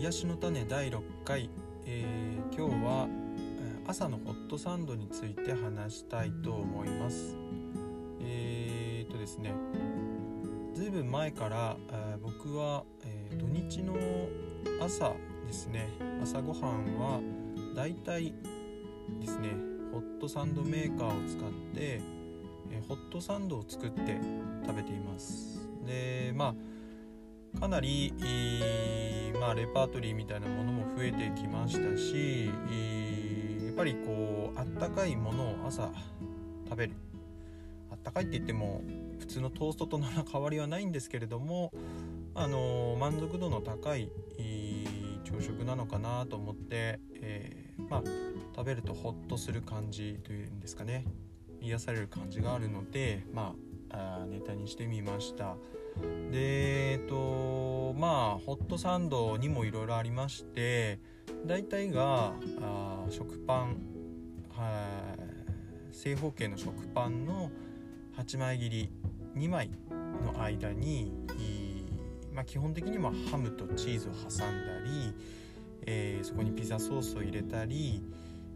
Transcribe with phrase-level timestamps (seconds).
[0.00, 1.50] 癒しの種第6回、
[1.84, 3.08] えー今日は
[3.86, 7.36] 朝のホットサンドについて話したいと思います。
[8.20, 9.52] えー、っとですね
[10.74, 13.94] ずいぶん前から、え僕は、えー土日の
[14.80, 15.12] 朝
[15.46, 15.88] ですね。
[16.22, 17.20] 朝ごはんは
[17.74, 18.32] だいたい
[19.20, 19.50] ですね
[19.92, 22.00] ホットサンドメーカーを使って、
[22.70, 24.18] えホットサンドを作って
[24.64, 25.68] 食べています。
[25.84, 26.54] でまあ
[27.58, 35.92] かなり、えーまあ、レパートリーみたいなものも増えてきましたし、えーやっぱりこうあったかいものを朝
[36.66, 36.94] 食べる。
[37.90, 38.82] あったかいって言っても
[39.18, 41.74] 普通のトーストと何ら変わりはないんですけれども、
[42.34, 44.10] あの満足度の高い、
[45.24, 48.02] 朝食なのかなと思って、えーまあ、
[48.56, 51.04] 食べるとホッとする感じというんですかね。
[51.60, 53.54] 癒される感じがあるので、まあ、
[53.96, 55.56] あネタにしてみました。
[56.30, 61.00] でえっとまあホットサンドにもいろいろありまして
[61.46, 63.76] 大体があ食パン
[64.50, 65.16] は
[65.90, 67.50] 正方形の食パンの
[68.18, 68.90] 8枚切り
[69.36, 69.70] 2枚
[70.22, 71.12] の間に
[72.36, 75.14] まあ、基本的にはハムとチーズを挟んだり、
[75.86, 78.02] えーそこにピザソースを入れたり、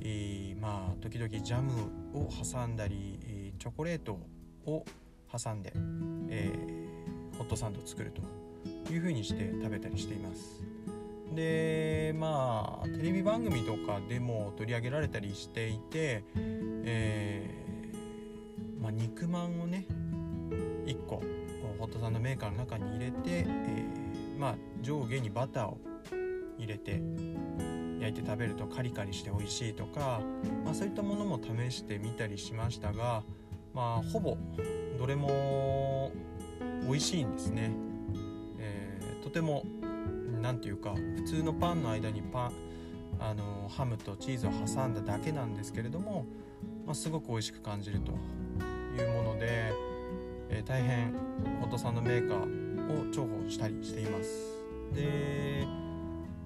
[0.00, 1.70] えーまあ時々ジャム
[2.12, 4.18] を挟んだり、えーチョコレート
[4.66, 4.84] を
[5.30, 5.72] 挟んで、
[6.28, 6.88] えー
[7.38, 10.60] ホットサンドを作るという風にして食べたりしています。
[11.34, 19.86] でまあテレビ番組とかでも取り上げられたりしていて、えーまあ、肉まんをね
[20.86, 21.22] 1個
[21.78, 25.78] ホットサンドメーカーの中に入れて、えーまあ、上下にバターを
[26.58, 27.00] 入れて
[28.00, 30.20] 焼いて食べるとカリカリして美味しいとか、
[30.64, 33.22] まあ、そういったものも試してみたりしましたが、
[33.78, 34.36] まあ、ほぼ
[34.98, 36.10] どれも
[36.82, 37.70] 美味しいんですね、
[38.58, 39.62] えーとても
[40.42, 42.52] 何ていうか普通のパンの間にパン
[43.20, 46.26] あのハムとチーズを挟んだだけなんですけれども、
[46.86, 48.10] まあ、すごく美味しく感じると
[49.00, 49.72] いうもので、
[50.50, 51.12] えー大変
[51.60, 54.30] ホットサンドメーカーを重宝したりしています。
[54.92, 55.64] で、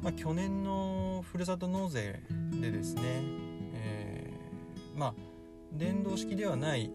[0.00, 2.22] まあ、去年のふるさと納税
[2.52, 3.02] でですね、
[3.74, 5.27] えーまあ
[5.72, 6.90] 電動式ではない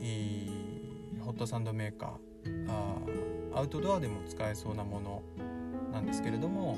[1.22, 5.24] ホットサンドメーカーーアウトドアでも使えそうなもの
[5.92, 6.78] なんですけれども、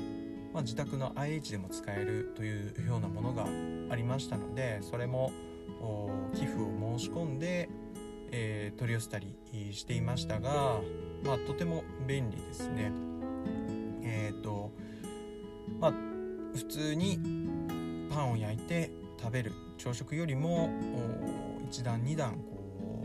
[0.52, 3.46] まあ、自宅の IH でも使えるというようなものが
[3.90, 5.32] ありましたのでそれも
[6.34, 7.68] 寄付を申し込んで、
[8.30, 9.34] えー取り寄せたり
[9.72, 10.80] していましたが、
[11.24, 12.92] まあ、とても便利ですね。
[14.02, 14.70] えっ、と
[15.80, 15.92] まあ
[16.54, 17.18] 普通に
[18.10, 20.68] パンを焼いて食べる朝食よりも
[21.76, 23.04] お一段二段こ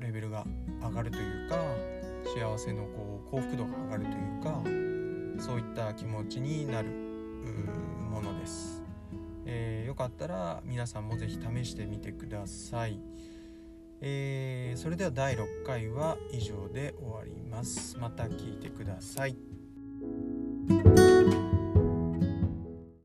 [0.00, 0.46] うレベルが
[0.80, 1.56] 上がるというか
[2.34, 6.88] 幸せのこう幸福度が上がるというかそういった気持ちになる
[8.10, 8.82] ものです、
[9.44, 12.98] えーよかったら皆さんもぜひ試してみてください、
[14.00, 17.98] えーそれでは第6回は以上で終わります。
[17.98, 19.57] また聞いてください。